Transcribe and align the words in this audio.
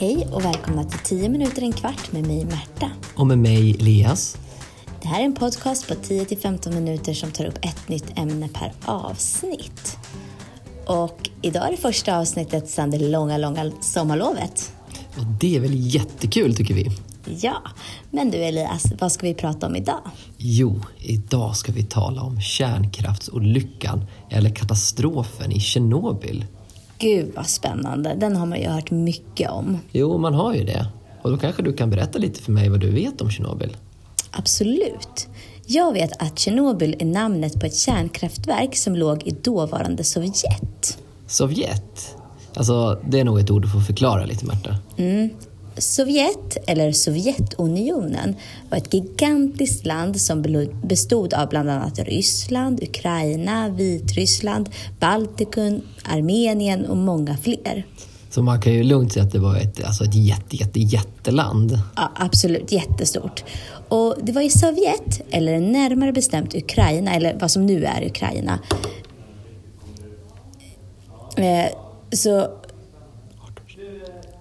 Hej 0.00 0.28
och 0.32 0.44
välkomna 0.44 0.84
till 0.84 0.98
10 0.98 1.28
minuter 1.28 1.62
en 1.62 1.72
kvart 1.72 2.12
med 2.12 2.26
mig 2.26 2.44
Märta. 2.44 2.90
Och 3.16 3.26
med 3.26 3.38
mig 3.38 3.70
Elias. 3.70 4.36
Det 5.02 5.08
här 5.08 5.20
är 5.20 5.24
en 5.24 5.34
podcast 5.34 5.88
på 5.88 5.94
10-15 5.94 6.74
minuter 6.74 7.14
som 7.14 7.30
tar 7.30 7.44
upp 7.44 7.58
ett 7.62 7.88
nytt 7.88 8.18
ämne 8.18 8.48
per 8.48 8.72
avsnitt. 8.84 9.96
Och 10.86 11.30
idag 11.42 11.66
är 11.66 11.70
det 11.70 11.76
första 11.76 12.18
avsnittet 12.18 12.68
sedan 12.68 12.90
det 12.90 12.98
långa, 12.98 13.38
långa 13.38 13.72
sommarlovet. 13.80 14.72
Och 15.16 15.26
det 15.40 15.56
är 15.56 15.60
väl 15.60 15.94
jättekul 15.94 16.54
tycker 16.54 16.74
vi. 16.74 16.90
Ja, 17.24 17.62
men 18.10 18.30
du 18.30 18.38
Elias, 18.38 18.84
vad 19.00 19.12
ska 19.12 19.26
vi 19.26 19.34
prata 19.34 19.66
om 19.66 19.76
idag? 19.76 20.00
Jo, 20.36 20.80
idag 20.98 21.56
ska 21.56 21.72
vi 21.72 21.82
tala 21.82 22.22
om 22.22 22.40
kärnkraftsolyckan 22.40 24.04
eller 24.30 24.50
katastrofen 24.50 25.52
i 25.52 25.60
Tjernobyl. 25.60 26.44
Gud 26.98 27.32
vad 27.36 27.46
spännande, 27.46 28.14
den 28.14 28.36
har 28.36 28.46
man 28.46 28.60
ju 28.60 28.68
hört 28.68 28.90
mycket 28.90 29.50
om. 29.50 29.78
Jo, 29.92 30.18
man 30.18 30.34
har 30.34 30.54
ju 30.54 30.64
det. 30.64 30.86
Och 31.22 31.30
då 31.30 31.36
kanske 31.36 31.62
du 31.62 31.72
kan 31.72 31.90
berätta 31.90 32.18
lite 32.18 32.42
för 32.42 32.52
mig 32.52 32.68
vad 32.68 32.80
du 32.80 32.90
vet 32.90 33.20
om 33.20 33.30
Tjernobyl? 33.30 33.76
Absolut. 34.30 35.28
Jag 35.66 35.92
vet 35.92 36.22
att 36.22 36.38
Tjernobyl 36.38 36.96
är 36.98 37.04
namnet 37.04 37.60
på 37.60 37.66
ett 37.66 37.76
kärnkraftverk 37.76 38.76
som 38.76 38.96
låg 38.96 39.22
i 39.26 39.30
dåvarande 39.30 40.04
Sovjet. 40.04 40.98
Sovjet? 41.26 42.16
Alltså, 42.54 43.00
det 43.08 43.20
är 43.20 43.24
nog 43.24 43.40
ett 43.40 43.50
ord 43.50 43.62
du 43.62 43.68
får 43.68 43.80
förklara 43.80 44.24
lite, 44.24 44.46
Märta. 44.46 44.76
Mm. 44.96 45.30
Sovjet, 45.78 46.56
eller 46.66 46.92
Sovjetunionen, 46.92 48.36
var 48.70 48.78
ett 48.78 48.94
gigantiskt 48.94 49.86
land 49.86 50.20
som 50.20 50.66
bestod 50.82 51.34
av 51.34 51.48
bland 51.48 51.70
annat 51.70 51.98
Ryssland, 51.98 52.82
Ukraina, 52.82 53.68
Vitryssland, 53.68 54.68
Baltikum, 55.00 55.80
Armenien 56.04 56.86
och 56.86 56.96
många 56.96 57.36
fler. 57.36 57.86
Så 58.30 58.42
man 58.42 58.60
kan 58.60 58.72
ju 58.72 58.82
lugnt 58.82 59.12
säga 59.12 59.24
att 59.24 59.32
det 59.32 59.38
var 59.38 59.56
ett, 59.56 59.84
alltså 59.84 60.04
ett 60.04 60.14
jätte, 60.14 60.56
jätte, 60.56 60.80
jätteland. 60.80 61.78
Ja, 61.96 62.12
absolut, 62.16 62.72
jättestort. 62.72 63.44
Och 63.88 64.16
det 64.22 64.32
var 64.32 64.42
i 64.42 64.50
Sovjet, 64.50 65.20
eller 65.30 65.60
närmare 65.60 66.12
bestämt 66.12 66.54
Ukraina, 66.54 67.14
eller 67.14 67.38
vad 67.40 67.50
som 67.50 67.66
nu 67.66 67.84
är 67.84 68.06
Ukraina. 68.06 68.58
Eh, 71.36 71.72
så 72.12 72.48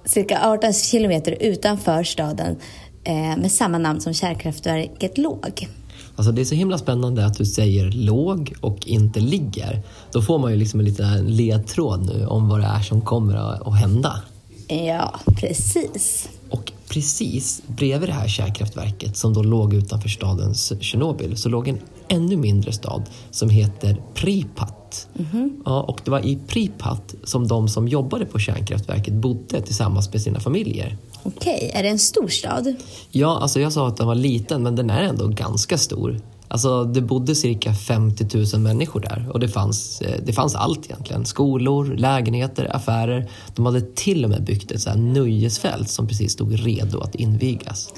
cirka 0.08 0.40
18 0.44 0.74
kilometer 0.74 1.38
utanför 1.40 2.04
staden 2.04 2.56
eh, 3.04 3.14
med 3.14 3.52
samma 3.52 3.78
namn 3.78 4.02
som 4.02 4.14
kärnkraftverket 4.14 5.18
låg. 5.18 5.68
Alltså 6.16 6.32
det 6.32 6.42
är 6.42 6.46
så 6.46 6.56
himla 6.56 6.78
spännande 6.78 7.26
att 7.26 7.38
du 7.38 7.46
säger 7.46 7.92
låg 7.92 8.54
och 8.62 8.88
inte 8.88 9.20
ligger. 9.20 9.82
Då 10.12 10.22
får 10.22 10.40
man 10.40 10.52
ju 10.52 10.58
liksom 10.58 10.80
en 10.80 10.86
liten 10.86 11.26
ledtråd 11.26 12.06
nu 12.06 12.26
om 12.26 12.50
vad 12.50 12.60
det 12.60 12.66
är 12.66 12.82
som 12.82 13.02
kommer 13.02 13.36
att 13.36 13.80
hända. 13.80 14.22
Ja, 14.68 15.20
precis. 15.36 16.30
Och 16.50 16.72
precis 16.90 17.62
bredvid 17.68 18.10
det 18.10 18.14
här 18.14 18.28
kärnkraftverket 18.28 19.18
som 19.18 19.34
då 19.34 19.44
låg 19.44 19.74
utanför 19.74 20.10
staden 20.10 20.54
Tjernobyl 20.56 21.38
så 21.38 21.50
låg 21.50 21.68
en 21.68 21.80
ännu 22.08 22.38
mindre 22.38 22.72
stad 22.72 23.04
som 23.32 23.50
heter 23.50 24.02
Pripat. 24.14 24.77
Mm 25.20 25.32
-hmm. 25.32 25.62
ja, 25.66 25.82
och 25.82 26.02
det 26.06 26.12
var 26.12 26.26
i 26.26 26.40
Pripat 26.48 27.16
som 27.24 27.48
de 27.48 27.70
som 27.70 27.88
jobbade 27.88 28.26
på 28.26 28.40
kärnkraftverket 28.40 29.14
bodde 29.14 29.62
tillsammans 29.62 30.14
med 30.14 30.22
sina 30.22 30.40
familjer. 30.40 30.98
Okej, 31.24 31.72
är 31.74 31.84
det 31.84 31.90
en 31.90 32.00
stor 32.00 32.28
stad? 32.28 32.76
Ja, 33.12 33.40
alltså 33.42 33.60
jag 33.60 33.74
sa 33.74 33.88
att 33.88 33.98
den 33.98 34.08
var 34.08 34.16
liten 34.16 34.64
men 34.64 34.76
den 34.76 34.90
är 34.90 35.04
ändå 35.04 35.28
ganska 35.28 35.78
stor. 35.78 36.22
Alltså, 36.50 36.84
det 36.84 37.02
bodde 37.02 37.36
cirka 37.36 37.74
50 37.74 38.38
000 38.54 38.62
människor 38.62 39.00
där 39.00 39.30
och 39.34 39.40
det 39.40 39.48
fanns, 39.48 40.02
eh, 40.02 40.20
det 40.26 40.34
fanns 40.34 40.56
allt 40.56 40.86
egentligen. 40.86 41.26
Skolor, 41.26 41.96
lägenheter, 41.98 42.76
affärer. 42.76 43.30
De 43.56 43.66
hade 43.66 43.82
till 43.82 44.24
och 44.24 44.30
med 44.30 44.44
byggt 44.44 44.72
ett 44.72 44.82
så 44.82 44.90
här 44.90 44.98
nöjesfält 44.98 45.90
som 45.90 46.08
precis 46.08 46.32
stod 46.32 46.60
redo 46.60 47.00
att 47.00 47.16
invigas. 47.16 47.94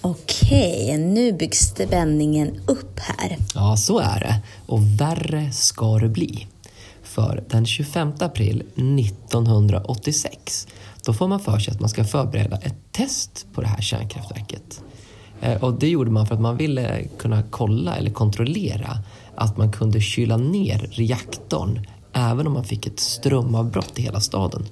Okej, 0.00 0.98
nu 0.98 1.32
byggs 1.32 1.58
spänningen 1.58 2.60
upp 2.66 2.98
här. 2.98 3.36
Ja, 3.54 3.76
så 3.76 3.98
är 3.98 4.20
det. 4.20 4.40
Och 4.66 5.00
värre 5.00 5.52
ska 5.52 5.98
det 5.98 6.08
bli. 6.08 6.46
För 7.02 7.44
den 7.48 7.66
25 7.66 8.12
april 8.18 8.62
1986 8.76 10.68
då 11.04 11.12
får 11.12 11.28
man 11.28 11.40
för 11.40 11.58
sig 11.58 11.74
att 11.74 11.80
man 11.80 11.88
ska 11.88 12.04
förbereda 12.04 12.56
ett 12.56 12.92
test 12.92 13.46
på 13.52 13.60
det 13.60 13.66
här 13.66 13.82
kärnkraftverket. 13.82 14.82
Eh, 15.40 15.64
och 15.64 15.74
det 15.74 15.88
gjorde 15.88 16.10
man 16.10 16.26
för 16.26 16.34
att 16.34 16.40
man 16.40 16.56
ville 16.56 17.04
kunna 17.18 17.42
kolla 17.50 17.96
eller 17.96 18.10
kontrollera 18.10 18.98
att 19.36 19.56
man 19.56 19.72
kunde 19.72 20.00
kyla 20.00 20.36
ner 20.36 20.78
reaktorn 20.92 21.86
även 22.12 22.46
om 22.46 22.52
man 22.52 22.64
fick 22.64 22.86
ett 22.86 23.00
strömavbrott 23.00 23.98
i 23.98 24.02
hela 24.02 24.20
staden. 24.20 24.66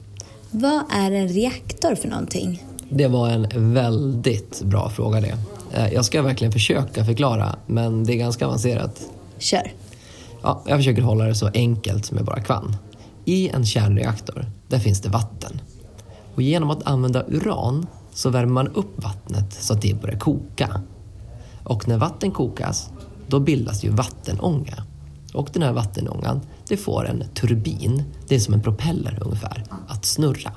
Vad 0.50 0.82
är 0.90 1.12
en 1.12 1.28
reaktor 1.28 1.94
för 1.94 2.08
någonting? 2.08 2.62
Det 2.90 3.08
var 3.08 3.28
en 3.28 3.74
väldigt 3.74 4.62
bra 4.62 4.90
fråga 4.90 5.20
det. 5.20 5.36
Eh, 5.72 5.92
jag 5.92 6.04
ska 6.04 6.22
verkligen 6.22 6.52
försöka 6.52 7.04
förklara, 7.04 7.56
men 7.66 8.04
det 8.04 8.12
är 8.12 8.16
ganska 8.16 8.46
avancerat. 8.46 9.00
Kör. 9.38 9.72
Ja, 10.42 10.62
jag 10.66 10.78
försöker 10.78 11.02
hålla 11.02 11.24
det 11.24 11.34
så 11.34 11.50
enkelt 11.54 12.06
som 12.06 12.16
jag 12.16 12.26
bara 12.26 12.40
kan. 12.40 12.76
I 13.24 13.48
en 13.48 13.66
kärnreaktor, 13.66 14.46
där 14.68 14.78
finns 14.78 15.00
det 15.00 15.08
vatten. 15.08 15.60
Och 16.34 16.42
genom 16.42 16.70
att 16.70 16.82
använda 16.82 17.24
uran 17.28 17.86
så 18.14 18.30
värmer 18.30 18.52
man 18.52 18.68
upp 18.68 19.04
vattnet 19.04 19.52
så 19.52 19.72
att 19.72 19.82
det 19.82 20.00
börjar 20.00 20.18
koka. 20.18 20.80
Och 21.64 21.88
när 21.88 21.98
vatten 21.98 22.30
kokas, 22.30 22.90
då 23.26 23.40
bildas 23.40 23.84
ju 23.84 23.90
vattenånga. 23.90 24.84
Och 25.34 25.50
den 25.52 25.62
här 25.62 25.72
vattenångan, 25.72 26.40
det 26.68 26.76
får 26.76 27.08
en 27.08 27.24
turbin, 27.34 28.04
det 28.28 28.34
är 28.34 28.40
som 28.40 28.54
en 28.54 28.62
propeller 28.62 29.18
ungefär, 29.20 29.64
att 29.88 30.04
snurra. 30.04 30.52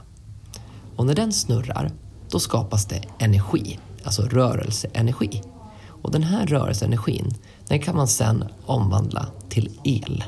Och 0.95 1.05
när 1.05 1.15
den 1.15 1.33
snurrar, 1.33 1.91
då 2.31 2.39
skapas 2.39 2.85
det 2.85 3.01
energi, 3.19 3.79
alltså 4.03 4.21
rörelseenergi. 4.21 5.41
Och 5.87 6.11
den 6.11 6.23
här 6.23 6.47
rörelseenergin, 6.47 7.33
den 7.67 7.79
kan 7.79 7.95
man 7.95 8.07
sedan 8.07 8.43
omvandla 8.65 9.27
till 9.49 9.69
el. 9.83 10.23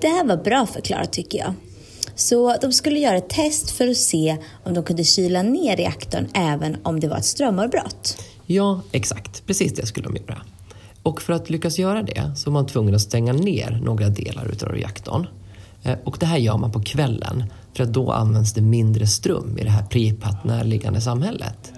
Det 0.00 0.08
här 0.08 0.24
var 0.24 0.36
bra 0.36 0.66
förklarat 0.66 1.12
tycker 1.12 1.38
jag. 1.38 1.54
Så 2.14 2.56
de 2.60 2.72
skulle 2.72 2.98
göra 2.98 3.16
ett 3.16 3.28
test 3.28 3.70
för 3.70 3.88
att 3.88 3.96
se 3.96 4.36
om 4.64 4.74
de 4.74 4.84
kunde 4.84 5.04
kyla 5.04 5.42
ner 5.42 5.76
reaktorn 5.76 6.28
även 6.34 6.76
om 6.82 7.00
det 7.00 7.08
var 7.08 7.16
ett 7.16 7.24
strömavbrott. 7.24 8.22
Ja, 8.46 8.80
exakt. 8.92 9.46
Precis 9.46 9.72
det 9.74 9.86
skulle 9.86 10.08
de 10.08 10.16
göra. 10.16 10.42
Och 11.02 11.22
för 11.22 11.32
att 11.32 11.50
lyckas 11.50 11.78
göra 11.78 12.02
det 12.02 12.32
så 12.36 12.50
var 12.50 12.52
man 12.52 12.66
tvungen 12.66 12.94
att 12.94 13.00
stänga 13.00 13.32
ner 13.32 13.80
några 13.82 14.08
delar 14.08 14.48
utav 14.52 14.68
reaktorn. 14.68 15.26
Eh, 15.82 15.98
och 16.04 16.16
det 16.20 16.26
här 16.26 16.38
gör 16.38 16.56
man 16.56 16.72
på 16.72 16.82
kvällen 16.82 17.44
för 17.76 17.84
att 17.84 17.92
då 17.92 18.12
används 18.12 18.52
det 18.52 18.60
mindre 18.60 19.06
ström 19.06 19.58
i 19.58 19.64
det 19.64 19.70
här 19.70 19.82
Pripat 19.82 20.44
närliggande 20.44 21.00
samhället. 21.00 21.72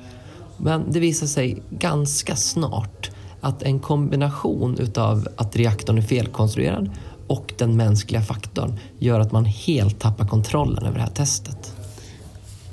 Men 0.57 0.93
det 0.93 1.01
visar 1.01 1.27
sig 1.27 1.63
ganska 1.71 2.37
snart 2.37 3.11
att 3.41 3.63
en 3.63 3.81
kombination 3.81 4.79
utav 4.79 5.29
att 5.37 5.57
reaktorn 5.57 5.99
är 5.99 6.03
felkonstruerad 6.03 6.91
och 7.27 7.55
den 7.59 7.77
mänskliga 7.77 8.23
faktorn 8.23 8.79
gör 8.99 9.21
att 9.21 9.33
man 9.33 9.45
helt 9.45 10.01
tappar 10.01 10.27
kontrollen 10.27 10.87
över 10.87 10.97
det 10.99 11.03
här 11.03 11.11
testet. 11.11 11.75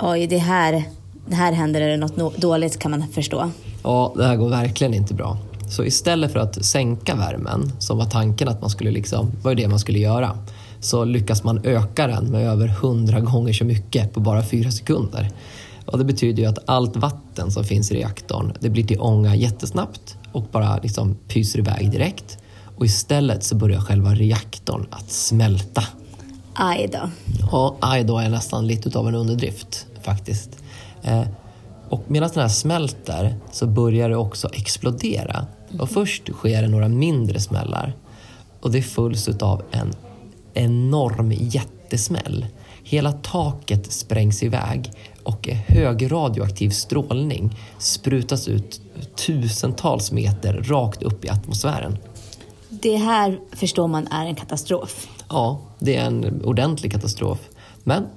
Oj, 0.02 0.28
det 0.28 0.38
här, 0.38 0.84
det 1.28 1.36
här 1.36 1.52
händer 1.52 1.82
det 1.82 1.98
något 1.98 2.38
dåligt 2.38 2.80
kan 2.80 2.92
man 2.92 3.08
förstå. 3.08 3.50
Ja, 3.84 4.14
det 4.18 4.26
här 4.26 4.36
går 4.36 4.50
verkligen 4.50 4.94
inte 4.94 5.14
bra. 5.14 5.38
Så 5.70 5.84
istället 5.84 6.32
för 6.32 6.40
att 6.40 6.66
sänka 6.66 7.16
värmen, 7.16 7.72
som 7.80 7.98
var 7.98 8.06
tanken 8.06 8.48
att 8.48 8.62
man 8.62 8.70
skulle 8.70 8.92
liksom, 8.92 9.32
var 9.42 9.56
det 9.56 9.68
man 9.68 9.80
skulle 9.80 10.00
göra, 10.00 10.38
så 10.86 11.06
lyckas 11.06 11.44
man 11.44 11.66
öka 11.66 12.08
den 12.08 12.26
med 12.26 12.48
över 12.48 12.68
hundra 12.68 13.20
gånger 13.20 13.54
så 13.54 13.66
mycket 13.66 14.14
på 14.14 14.20
bara 14.20 14.44
fyra 14.44 14.72
sekunder. 14.72 15.32
Och 15.86 15.98
det 15.98 16.04
betyder 16.04 16.44
ju 16.44 16.50
att 16.50 16.70
allt 16.70 16.96
vatten 16.96 17.52
som 17.52 17.64
finns 17.64 17.92
i 17.92 17.96
reaktorn, 17.96 18.54
det 18.60 18.70
blir 18.70 18.84
till 18.84 19.00
ånga 19.00 19.36
jättesnabbt 19.36 20.18
och 20.32 20.44
bara 20.52 20.78
liksom 20.78 21.16
pyser 21.28 21.60
iväg 21.60 21.92
direkt 21.92 22.38
och 22.78 22.86
istället 22.86 23.44
så 23.44 23.56
börjar 23.56 23.80
själva 23.80 24.14
reaktorn 24.14 24.86
att 24.90 25.12
smälta. 25.12 25.84
Aj 26.54 26.90
då. 26.92 27.10
Ja, 27.52 27.76
aj 27.80 28.04
då 28.04 28.18
är 28.18 28.30
nästan 28.30 28.68
lite 28.68 29.00
av 29.00 29.08
en 29.08 29.16
underdrift 29.16 29.86
faktiskt. 30.02 30.50
Eh, 31.04 31.24
och 31.90 32.04
medan 32.08 32.30
den 32.34 32.42
här 32.42 32.50
smälter 32.50 33.36
så 33.52 33.68
börjar 33.68 34.10
det 34.10 34.18
också 34.18 34.50
explodera. 34.54 35.46
Och 35.80 35.90
först 35.90 36.30
sker 36.34 36.62
det 36.62 36.68
några 36.68 36.88
mindre 36.88 37.40
smällar 37.40 37.96
och 38.62 38.72
det 38.72 38.82
följs 38.82 39.28
av 39.28 39.64
en 39.72 39.94
enorm 40.56 41.32
jättesmäll. 41.32 42.46
Hela 42.84 43.12
taket 43.12 43.92
sprängs 43.92 44.44
iväg 44.44 44.92
och 45.24 45.48
hög 45.48 46.12
radioaktiv 46.12 46.70
strålning 46.70 47.58
sprutas 47.78 48.48
ut 48.48 48.82
tusentals 49.16 50.12
meter 50.12 50.54
rakt 50.54 51.04
upp 51.04 51.26
i 51.26 51.30
atmosfären. 51.30 51.98
Det 52.70 52.96
här 52.96 53.40
förstår 53.52 53.88
man 53.88 54.08
är 54.08 54.26
en 54.26 54.36
katastrof. 54.36 55.08
Ja, 55.30 55.62
det 55.80 55.96
är 55.96 56.06
en 56.06 56.46
ordentlig 56.46 56.92
katastrof. 56.92 57.40
Men 57.84 58.08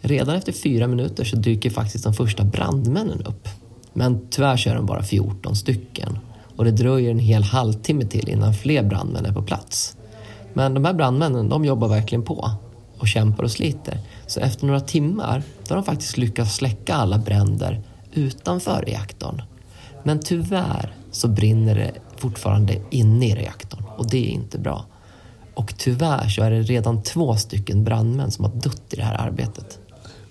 redan 0.00 0.36
efter 0.36 0.52
fyra 0.52 0.86
minuter 0.86 1.24
så 1.24 1.36
dyker 1.36 1.70
faktiskt 1.70 2.04
de 2.04 2.14
första 2.14 2.44
brandmännen 2.44 3.22
upp. 3.22 3.48
Men 3.92 4.26
tyvärr 4.30 4.56
så 4.56 4.70
är 4.70 4.74
de 4.74 4.86
bara 4.86 5.02
14 5.02 5.56
stycken 5.56 6.18
och 6.56 6.64
det 6.64 6.70
dröjer 6.70 7.10
en 7.10 7.18
hel 7.18 7.42
halvtimme 7.42 8.04
till 8.06 8.28
innan 8.28 8.54
fler 8.54 8.82
brandmän 8.82 9.26
är 9.26 9.32
på 9.32 9.42
plats. 9.42 9.96
Men 10.54 10.74
de 10.74 10.84
här 10.84 10.92
brandmännen, 10.92 11.48
de 11.48 11.64
jobbar 11.64 11.88
verkligen 11.88 12.24
på. 12.24 12.50
och 12.98 13.08
kämpar 13.08 13.44
och 13.44 13.50
sliter. 13.50 13.98
Så 14.26 14.40
efter 14.40 14.66
några 14.66 14.80
timmar 14.80 15.42
då 15.68 15.74
har 15.74 15.76
de 15.76 15.84
faktiskt 15.84 16.16
lyckats 16.16 16.54
släcka 16.54 16.94
alla 16.94 17.18
bränder 17.18 17.80
utanför 18.12 18.84
reaktorn. 18.86 19.42
Men 20.02 20.20
tyvärr 20.20 20.94
så 21.10 21.28
brinner 21.28 21.74
det 21.74 21.92
fortfarande 22.16 22.78
inne 22.90 23.26
i 23.26 23.34
reaktorn 23.34 23.84
och 23.96 24.10
det 24.10 24.28
är 24.28 24.30
inte 24.30 24.58
bra. 24.58 24.84
Och 25.54 25.78
tyvärr 25.78 26.28
så 26.28 26.42
är 26.42 26.50
det 26.50 26.62
redan 26.62 27.02
två 27.02 27.36
stycken 27.36 27.84
brandmän 27.84 28.30
som 28.30 28.44
har 28.44 28.52
dött 28.52 28.82
i 28.90 28.96
det 28.96 29.02
här 29.02 29.28
arbetet. 29.28 29.78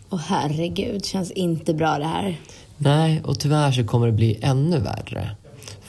Och 0.10 0.20
herregud, 0.20 1.06
känns 1.06 1.32
inte 1.32 1.74
bra 1.74 1.98
det 1.98 2.06
här. 2.06 2.40
Nej, 2.78 3.22
och 3.26 3.40
tyvärr 3.40 3.72
så 3.72 3.84
kommer 3.84 4.08
det 4.08 4.14
bli 4.14 4.40
ännu 4.42 4.80
värre. 4.80 5.36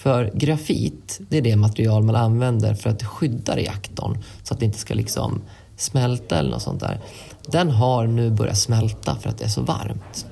För 0.02 0.30
grafit, 0.34 1.20
det 1.28 1.38
är 1.38 1.42
det 1.42 1.56
material 1.56 2.02
man 2.02 2.16
använder 2.16 2.74
för 2.74 2.90
att 2.90 3.02
skydda 3.02 3.56
reaktorn 3.56 4.18
så 4.42 4.54
att 4.54 4.60
det 4.60 4.66
inte 4.66 4.78
ska 4.78 4.94
liksom 4.94 5.40
smälta 5.76 6.38
eller 6.38 6.50
något 6.50 6.62
sånt 6.62 6.80
där. 6.80 7.00
Den 7.46 7.70
har 7.70 8.06
nu 8.06 8.30
börjat 8.30 8.58
smälta 8.58 9.16
för 9.16 9.30
att 9.30 9.38
det 9.38 9.44
är 9.44 9.48
så 9.48 9.62
varmt. 9.62 10.26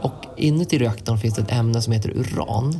Och 0.00 0.24
inuti 0.36 0.78
reaktorn 0.78 1.18
finns 1.18 1.34
det 1.34 1.42
ett 1.42 1.52
ämne 1.52 1.82
som 1.82 1.92
heter 1.92 2.10
uran. 2.10 2.78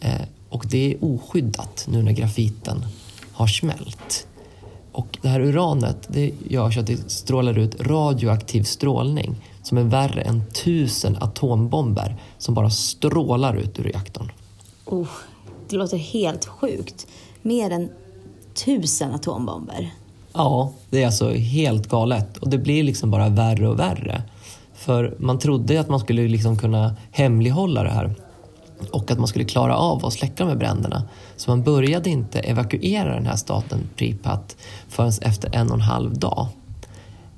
Eh, 0.00 0.20
och 0.48 0.64
det 0.68 0.92
är 0.92 1.04
oskyddat 1.04 1.86
nu 1.90 2.02
när 2.02 2.12
grafiten 2.12 2.84
har 3.32 3.46
smält. 3.46 4.26
Och 4.92 5.18
det 5.22 5.28
här 5.28 5.40
uranet 5.40 6.08
det 6.08 6.32
gör 6.48 6.70
så 6.70 6.80
att 6.80 6.86
det 6.86 7.10
strålar 7.10 7.58
ut 7.58 7.80
radioaktiv 7.80 8.62
strålning 8.62 9.36
som 9.62 9.78
är 9.78 9.82
värre 9.82 10.20
än 10.20 10.42
tusen 10.64 11.16
atombomber 11.20 12.16
som 12.38 12.54
bara 12.54 12.70
strålar 12.70 13.54
ut 13.56 13.78
ur 13.78 13.84
reaktorn. 13.84 14.32
Oh, 14.84 15.08
det 15.68 15.76
låter 15.76 15.96
helt 15.96 16.44
sjukt. 16.44 17.06
Mer 17.42 17.70
än 17.70 17.90
tusen 18.64 19.14
atombomber. 19.14 19.90
Ja, 20.32 20.72
det 20.90 21.02
är 21.02 21.06
alltså 21.06 21.30
helt 21.30 21.88
galet 21.88 22.36
och 22.36 22.50
det 22.50 22.58
blir 22.58 22.82
liksom 22.82 23.10
bara 23.10 23.28
värre 23.28 23.68
och 23.68 23.78
värre. 23.78 24.22
För 24.74 25.16
man 25.18 25.38
trodde 25.38 25.80
att 25.80 25.88
man 25.88 26.00
skulle 26.00 26.28
liksom 26.28 26.58
kunna 26.58 26.96
hemlighålla 27.10 27.82
det 27.82 27.90
här 27.90 28.14
och 28.90 29.10
att 29.10 29.18
man 29.18 29.28
skulle 29.28 29.44
klara 29.44 29.76
av 29.76 30.06
att 30.06 30.12
släcka 30.12 30.44
de 30.44 30.48
här 30.48 30.56
bränderna. 30.56 31.02
Så 31.36 31.50
man 31.50 31.62
började 31.62 32.10
inte 32.10 32.38
evakuera 32.38 33.14
den 33.14 33.26
här 33.26 33.36
staten 33.36 33.88
Pripat 33.96 34.56
förrän 34.88 35.12
efter 35.22 35.56
en 35.56 35.68
och 35.68 35.74
en 35.74 35.80
halv 35.80 36.18
dag. 36.18 36.48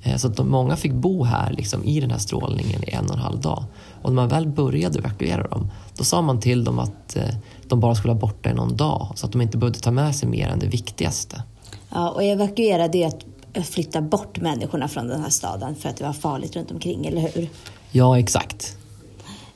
Eh, 0.03 0.17
så 0.17 0.27
att 0.27 0.37
de, 0.37 0.49
många 0.49 0.75
fick 0.75 0.93
bo 0.93 1.23
här 1.23 1.53
liksom, 1.53 1.83
i 1.83 1.99
den 1.99 2.11
här 2.11 2.17
strålningen 2.17 2.83
i 2.83 2.91
en 2.91 3.05
och 3.05 3.15
en 3.15 3.19
halv 3.21 3.41
dag. 3.41 3.63
Och 4.01 4.09
när 4.09 4.15
man 4.15 4.27
väl 4.27 4.47
började 4.47 4.99
evakuera 4.99 5.47
dem, 5.47 5.71
då 5.97 6.03
sa 6.03 6.21
man 6.21 6.39
till 6.39 6.63
dem 6.63 6.79
att 6.79 7.15
eh, 7.15 7.35
de 7.67 7.79
bara 7.79 7.95
skulle 7.95 8.13
vara 8.13 8.21
borta 8.21 8.49
i 8.49 8.53
någon 8.53 8.75
dag 8.75 9.11
så 9.15 9.25
att 9.25 9.31
de 9.31 9.41
inte 9.41 9.57
behövde 9.57 9.79
ta 9.79 9.91
med 9.91 10.15
sig 10.15 10.29
mer 10.29 10.47
än 10.47 10.59
det 10.59 10.67
viktigaste. 10.67 11.43
Ja, 11.89 12.09
och 12.09 12.23
evakuera 12.23 12.87
det 12.87 13.03
är 13.03 13.07
att 13.07 13.67
flytta 13.67 14.01
bort 14.01 14.39
människorna 14.39 14.87
från 14.87 15.07
den 15.07 15.21
här 15.21 15.29
staden 15.29 15.75
för 15.75 15.89
att 15.89 15.97
det 15.97 16.03
var 16.03 16.13
farligt 16.13 16.55
runt 16.55 16.71
omkring, 16.71 17.05
eller 17.05 17.21
hur? 17.21 17.49
Ja, 17.91 18.19
exakt. 18.19 18.77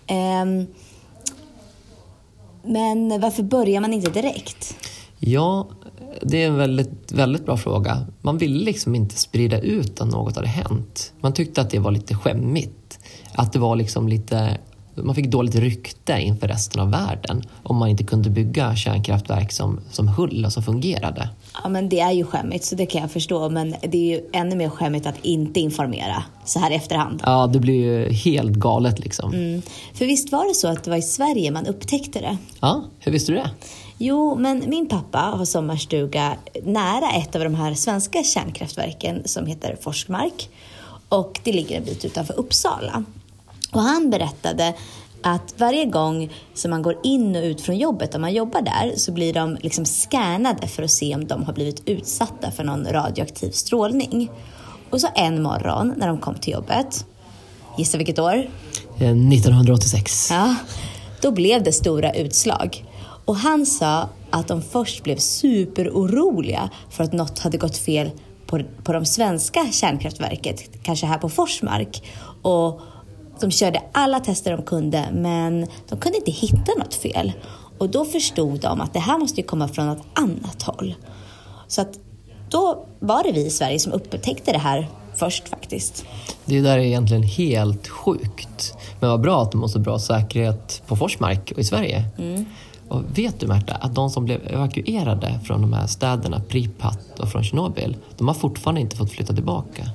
Ehm, 0.08 0.68
men 2.64 3.22
varför 3.22 3.44
börjar 3.44 3.82
man 3.82 3.94
inte 3.94 4.12
direkt? 4.12 4.76
Ja, 5.20 5.68
det 6.22 6.44
är 6.44 6.48
en 6.48 6.56
väldigt, 6.56 7.12
väldigt 7.12 7.46
bra 7.46 7.58
fråga. 7.58 8.06
Man 8.22 8.38
ville 8.38 8.66
liksom 8.66 8.96
inte 8.96 9.16
sprida 9.16 9.60
ut 9.60 10.02
att 10.02 10.08
något 10.08 10.36
hade 10.36 10.48
hänt. 10.48 11.14
Man 11.22 11.34
tyckte 11.34 11.62
att 11.62 11.70
det 11.70 11.80
var 11.80 11.92
lite 11.92 12.16
skämmigt. 12.16 13.00
Att 13.34 13.54
det 13.54 13.60
var 13.60 13.76
liksom 13.76 14.08
lite... 14.08 14.58
Man 14.96 15.16
fick 15.16 15.28
dåligt 15.28 15.56
rykte 15.56 16.22
inför 16.22 16.48
resten 16.48 16.82
av 16.82 16.92
världen 16.92 17.42
om 17.64 17.78
man 17.78 17.90
inte 17.90 18.04
kunde 18.04 18.30
bygga 18.30 18.76
kärnkraftverk 18.76 19.52
som, 19.52 19.80
som 19.92 20.08
höll 20.08 20.46
och 20.46 20.54
som 20.54 20.64
fungerade. 20.64 21.30
Ja, 21.64 21.70
men 21.70 21.90
det 21.90 22.00
är 22.00 22.12
ju 22.12 22.24
skämmigt, 22.24 22.66
så 22.66 22.76
det 22.76 22.86
kan 22.86 23.02
jag 23.02 23.12
förstå. 23.12 23.50
Men 23.50 23.76
det 23.82 23.98
är 23.98 24.18
ju 24.18 24.30
ännu 24.34 24.56
mer 24.56 24.70
skämmigt 24.70 25.08
att 25.08 25.16
inte 25.22 25.60
informera 25.60 26.24
så 26.46 26.60
här 26.60 26.72
i 26.72 26.76
efterhand. 26.76 27.22
Ja, 27.26 27.48
det 27.48 27.60
blir 27.60 27.74
ju 27.74 28.12
helt 28.12 28.54
galet 28.54 29.00
liksom. 29.00 29.34
Mm. 29.34 29.62
För 29.94 30.06
visst 30.06 30.32
var 30.32 30.48
det 30.48 30.54
så 30.54 30.68
att 30.68 30.84
det 30.84 30.90
var 30.90 30.98
i 30.98 31.02
Sverige 31.02 31.52
man 31.52 31.66
upptäckte 31.66 32.20
det? 32.20 32.38
Ja, 32.60 32.84
hur 33.00 33.12
visste 33.12 33.32
du 33.32 33.38
det? 33.38 33.50
Jo, 34.06 34.36
men 34.36 34.70
min 34.70 34.88
pappa 34.88 35.20
har 35.20 35.46
sommarstuga 35.46 36.36
nära 36.64 37.12
ett 37.12 37.36
av 37.36 37.44
de 37.44 37.56
här 37.56 37.74
svenska 37.74 38.24
kärnkraftverken 38.24 39.22
som 39.26 39.46
heter 39.46 39.78
Forsmark. 39.82 40.50
Och 41.10 41.40
det 41.44 41.52
ligger 41.52 41.78
en 41.78 41.84
bit 41.84 42.06
utanför 42.06 42.40
Uppsala. 42.40 43.04
Och 43.72 43.82
han 43.82 44.10
berättade 44.10 44.74
att 45.22 45.54
varje 45.58 45.86
gång 45.86 46.34
som 46.54 46.72
man 46.72 46.82
går 46.82 46.96
in 47.04 47.36
och 47.36 47.44
ut 47.44 47.62
från 47.62 47.78
jobbet, 47.78 48.16
om 48.16 48.22
man 48.22 48.34
jobbar 48.34 48.62
där, 48.62 48.94
så 48.98 49.12
blir 49.12 49.34
de 49.34 49.58
liksom 49.62 49.86
scannade 49.86 50.68
för 50.68 50.84
att 50.84 50.92
se 50.92 51.16
om 51.16 51.28
de 51.28 51.44
har 51.44 51.54
blivit 51.54 51.82
utsatta 51.86 52.52
för 52.52 52.64
någon 52.64 52.86
radioaktiv 52.86 53.52
strålning. 53.52 54.32
Och 54.90 55.02
så 55.02 55.08
en 55.16 55.44
morgon 55.44 55.94
när 55.98 56.08
de 56.08 56.18
kom 56.18 56.36
till 56.36 56.54
jobbet, 56.54 57.06
gissa 57.78 57.98
vilket 57.98 58.20
år? 58.20 58.50
Eh, 59.00 59.12
1986. 59.12 60.28
Ja, 60.32 60.56
då 61.22 61.32
blev 61.32 61.64
det 61.64 61.74
stora 61.74 62.14
utslag. 62.14 62.86
Och 63.26 63.36
han 63.36 63.66
sa 63.66 64.10
att 64.30 64.48
de 64.48 64.62
först 64.62 65.04
blev 65.04 65.18
superoroliga 65.18 66.70
för 66.90 67.04
att 67.04 67.14
något 67.14 67.40
hade 67.40 67.58
gått 67.58 67.78
fel 67.78 68.12
på, 68.46 68.62
på 68.84 68.94
de 68.94 69.06
svenska 69.06 69.68
kärnkraftverket, 69.72 70.84
kanske 70.84 71.06
här 71.06 71.18
på 71.18 71.30
Forsmark. 71.30 72.04
Och 72.42 72.82
de 73.40 73.52
körde 73.52 73.82
alla 73.92 74.20
tester 74.20 74.52
de 74.58 74.64
kunde, 74.64 75.06
men 75.14 75.68
de 75.90 76.00
kunde 76.00 76.18
inte 76.18 76.32
hitta 76.32 76.72
något 76.80 76.94
fel. 76.94 77.34
Och 77.78 77.90
då 77.90 78.06
förstod 78.06 78.60
de 78.60 78.82
att 78.82 78.94
det 78.94 79.00
här 79.00 79.18
måste 79.18 79.42
komma 79.42 79.68
från 79.68 79.90
ett 79.90 80.04
annat 80.14 80.64
håll. 80.64 80.96
Så 81.68 81.82
att 81.82 82.00
då 82.50 82.86
var 83.00 83.24
det 83.24 83.32
vi 83.32 83.46
i 83.46 83.50
Sverige 83.50 83.80
som 83.80 83.94
upptäckte 83.94 84.52
det 84.52 84.58
här 84.58 84.88
först 85.16 85.48
faktiskt. 85.48 86.06
Det 86.46 86.62
där 86.62 86.78
är 86.78 86.84
egentligen 86.84 87.24
helt 87.24 87.88
sjukt. 87.88 88.74
Men 89.00 89.10
vad 89.10 89.22
bra 89.22 89.42
att 89.42 89.52
de 89.52 89.62
har 89.62 89.68
så 89.68 89.80
bra 89.80 90.00
säkerhet 90.00 90.82
på 90.88 90.96
Forsmark 90.96 91.52
och 91.52 91.60
i 91.60 91.64
Sverige. 91.64 92.06
Mm. 92.18 92.46
Och 92.94 93.18
vet 93.18 93.40
du 93.40 93.48
Märta, 93.48 93.74
att 93.76 93.96
de 93.96 94.10
som 94.10 94.26
blev 94.26 94.48
evakuerade 94.48 95.40
från 95.44 95.62
de 95.62 95.74
här 95.74 95.88
städerna, 95.88 96.42
Pripat 96.48 97.20
och 97.20 97.30
från 97.30 97.44
Tjernobyl, 97.44 97.98
de 98.18 98.28
har 98.28 98.36
fortfarande 98.36 98.82
inte 98.82 98.96
fått 98.96 99.12
flytta 99.12 99.34
tillbaka. 99.34 99.90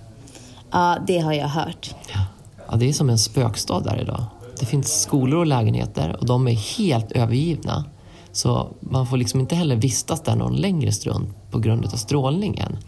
Ja, 0.71 0.99
det 1.07 1.19
har 1.19 1.33
jag 1.33 1.49
hört. 1.49 1.95
Ja. 2.15 2.21
ja, 2.71 2.77
det 2.77 2.89
är 2.89 2.93
som 2.93 3.11
en 3.11 3.19
spökstad 3.19 3.81
där 3.81 4.01
idag. 4.01 4.25
Det 4.61 4.67
finns 4.67 5.01
skolor 5.01 5.39
och 5.39 5.47
lägenheter 5.47 6.17
och 6.21 6.27
de 6.27 6.49
är 6.49 6.79
helt 6.79 7.13
övergivna. 7.13 7.85
Så 8.33 8.69
man 8.81 9.07
får 9.07 9.17
liksom 9.17 9.41
inte 9.41 9.55
heller 9.55 9.77
vistas 9.77 10.23
där 10.23 10.37
någon 10.37 10.57
längre 10.57 10.93
stund 10.93 11.35
på 11.51 11.59
grund 11.59 11.85
av 11.85 11.97
strålningen. 11.97 12.79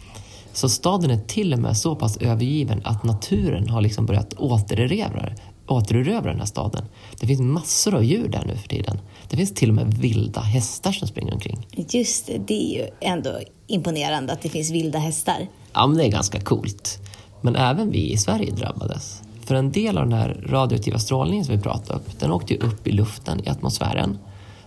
Så 0.52 0.68
staden 0.68 1.10
är 1.10 1.20
till 1.20 1.52
och 1.52 1.58
med 1.58 1.76
så 1.76 1.96
pass 1.96 2.16
övergiven 2.16 2.80
att 2.84 3.04
naturen 3.04 3.68
har 3.68 3.80
liksom 3.80 4.06
börjat 4.06 4.34
återerövra, 4.34 5.28
återerövra 5.70 6.30
den 6.30 6.38
här 6.38 6.46
staden. 6.46 6.84
Det 7.20 7.26
finns 7.26 7.40
massor 7.40 7.94
av 7.94 8.04
djur 8.04 8.28
där 8.28 8.44
nu 8.46 8.56
för 8.56 8.68
tiden. 8.68 8.98
Det 9.28 9.36
finns 9.36 9.54
till 9.54 9.68
och 9.68 9.74
med 9.74 9.94
vilda 9.94 10.40
hästar 10.40 10.92
som 10.92 11.08
springer 11.08 11.34
omkring. 11.34 11.66
Just 11.88 12.26
det, 12.26 12.38
det 12.46 12.54
är 12.54 12.78
ju 12.78 12.88
ändå 13.00 13.38
imponerande 13.66 14.32
att 14.32 14.42
det 14.42 14.48
finns 14.48 14.70
vilda 14.70 14.98
hästar. 14.98 15.46
Ja, 15.72 15.86
men 15.86 15.98
det 15.98 16.04
är 16.04 16.10
ganska 16.10 16.40
coolt. 16.40 16.98
Men 17.40 17.56
även 17.56 17.90
vi 17.90 18.12
i 18.12 18.16
Sverige 18.16 18.50
drabbades. 18.50 19.22
För 19.44 19.54
en 19.54 19.72
del 19.72 19.98
av 19.98 20.08
den 20.08 20.18
här 20.18 20.44
radioaktiva 20.48 20.98
strålningen 20.98 21.44
som 21.44 21.56
vi 21.56 21.62
pratade 21.62 21.98
om, 21.98 22.04
den 22.18 22.32
åkte 22.32 22.54
ju 22.54 22.60
upp 22.60 22.86
i 22.86 22.92
luften 22.92 23.40
i 23.44 23.48
atmosfären. 23.48 24.18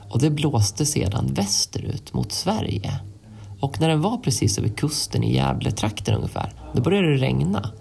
Och 0.09 0.19
det 0.19 0.29
blåste 0.29 0.85
sedan 0.85 1.33
västerut 1.33 2.13
mot 2.13 2.31
Sverige. 2.31 2.99
Och 3.59 3.81
när 3.81 3.89
den 3.89 4.01
var 4.01 4.17
precis 4.17 4.57
över 4.57 4.69
kusten 4.69 5.23
i 5.23 5.35
Gävletrakten 5.35 6.15
ungefär, 6.15 6.53
då 6.73 6.81
började 6.81 7.11
det 7.11 7.17
regna. 7.17 7.71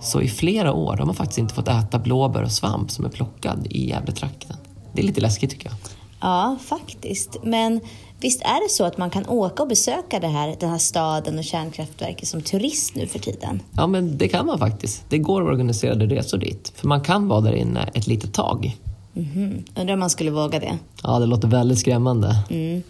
Så 0.00 0.20
i 0.22 0.28
flera 0.28 0.72
år 0.72 0.96
har 0.96 1.06
man 1.06 1.14
faktiskt 1.14 1.38
inte 1.38 1.54
fått 1.54 1.68
äta 1.68 1.98
blåbär 1.98 2.42
och 2.42 2.52
svamp 2.52 2.90
som 2.90 3.04
är 3.04 3.08
plockad 3.08 3.66
i 3.70 3.88
Gävletrakten. 3.88 4.56
Det 4.92 5.02
är 5.02 5.06
lite 5.06 5.20
läskigt 5.20 5.50
tycker 5.50 5.68
jag. 5.68 5.76
Ja, 6.20 6.56
faktiskt. 6.64 7.36
Men 7.42 7.80
visst 8.20 8.42
är 8.42 8.64
det 8.64 8.70
så 8.70 8.84
att 8.84 8.98
man 8.98 9.10
kan 9.10 9.26
åka 9.26 9.62
och 9.62 9.68
besöka 9.68 10.20
det 10.20 10.28
här, 10.28 10.56
den 10.60 10.70
här 10.70 10.78
staden 10.78 11.38
och 11.38 11.44
kärnkraftverket 11.44 12.28
som 12.28 12.42
turist 12.42 12.94
nu 12.94 13.06
för 13.06 13.18
tiden? 13.18 13.62
Ja, 13.76 13.86
men 13.86 14.18
det 14.18 14.28
kan 14.28 14.46
man 14.46 14.58
faktiskt. 14.58 15.04
Det 15.08 15.18
går 15.18 15.42
organiserade 15.42 16.06
resor 16.06 16.38
dit. 16.38 16.72
För 16.76 16.88
man 16.88 17.00
kan 17.00 17.28
vara 17.28 17.40
där 17.40 17.52
inne 17.52 17.90
ett 17.94 18.06
litet 18.06 18.34
tag. 18.34 18.76
Mhm. 19.12 19.64
Undrar 19.74 19.94
om 19.94 20.00
man 20.00 20.10
skulle 20.10 20.30
våga 20.30 20.60
det? 20.60 20.78
Ja, 21.02 21.18
det 21.18 21.26
låter 21.26 21.48
väldigt 21.48 21.78
skrämmande. 21.78 22.36
Mm. 22.50 22.82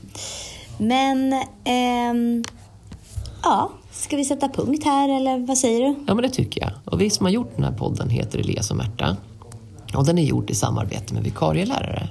Men, 0.78 1.42
ehm, 1.64 2.44
ja, 3.42 3.70
ska 3.92 4.16
vi 4.16 4.24
sätta 4.24 4.48
punkt 4.48 4.84
här 4.84 5.16
eller 5.16 5.38
vad 5.38 5.58
säger 5.58 5.80
du? 5.80 5.94
Ja, 6.06 6.14
men 6.14 6.22
det 6.22 6.28
tycker 6.28 6.60
jag. 6.60 6.70
Och 6.84 7.00
vi 7.00 7.10
som 7.10 7.26
har 7.26 7.32
gjort 7.32 7.56
den 7.56 7.64
här 7.64 7.72
podden 7.72 8.08
heter 8.08 8.38
Elias 8.38 8.70
och 8.70 8.76
Märta. 8.76 9.16
Och 9.94 10.06
den 10.06 10.18
är 10.18 10.22
gjord 10.22 10.50
i 10.50 10.54
samarbete 10.54 11.14
med 11.14 11.22
vikarielärare. 11.22 12.08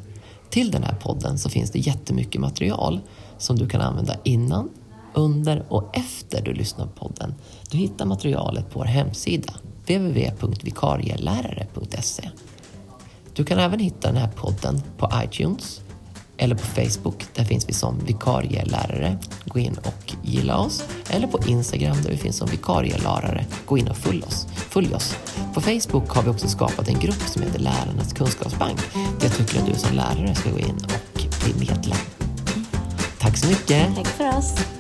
Till 0.50 0.71
den 0.71 0.83
här 0.83 0.95
podden 0.95 1.39
så 1.39 1.50
finns 1.50 1.71
det 1.71 1.79
jättemycket 1.79 2.41
material 2.41 3.00
som 3.38 3.55
du 3.55 3.67
kan 3.67 3.81
använda 3.81 4.15
innan, 4.24 4.69
under 5.13 5.65
och 5.69 5.98
efter 5.98 6.41
du 6.41 6.53
lyssnar 6.53 6.86
på 6.86 7.07
podden. 7.07 7.33
Du 7.71 7.77
hittar 7.77 8.05
materialet 8.05 8.69
på 8.69 8.79
vår 8.79 8.86
hemsida 8.86 9.53
www.vikarielärare.se. 9.83 12.29
Du 13.33 13.45
kan 13.45 13.59
även 13.59 13.79
hitta 13.79 14.07
den 14.07 14.17
här 14.17 14.31
podden 14.36 14.81
på 14.98 15.09
iTunes 15.24 15.81
eller 16.39 16.55
på 16.55 16.65
Facebook. 16.65 17.25
Där 17.36 17.43
finns 17.43 17.69
vi 17.69 17.74
som 17.74 18.00
vikarielärare. 18.05 19.17
Gå 19.46 19.60
in 19.60 19.77
och 19.77 20.13
gilla 20.24 20.58
oss. 20.58 20.84
Eller 21.10 21.27
på 21.27 21.39
Instagram 21.48 21.98
där 22.03 22.10
vi 22.10 22.17
finns 22.17 22.38
som 22.38 22.48
vikarielärare. 22.48 23.46
Gå 23.65 23.77
in 23.77 23.88
och 23.88 23.98
följ 23.98 24.24
oss. 24.24 24.48
Följ 24.55 24.96
oss. 24.96 25.15
På 25.53 25.62
Facebook 25.62 26.10
har 26.10 26.24
vi 26.24 26.29
också 26.29 26.48
skapat 26.48 26.88
en 26.88 27.00
grupp 27.00 27.22
som 27.27 27.41
heter 27.41 27.60
Lärarnas 27.60 28.13
kunskapsbank. 28.13 28.79
Där 28.93 29.27
jag 29.27 29.34
tycker 29.38 29.60
att 29.60 29.65
du 29.65 29.74
som 29.74 29.96
lärare 29.96 30.36
ska 30.36 30.51
gå 30.51 30.60
in 30.60 30.77
och 30.84 31.22
bli 31.43 31.53
medlem. 31.67 31.98
Tack 33.19 33.38
så 33.38 33.48
mycket! 33.48 33.96
Tack 33.96 34.08
för 34.08 34.38
oss. 34.38 34.78